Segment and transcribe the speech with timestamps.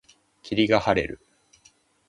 [0.41, 1.19] 霧が晴れる。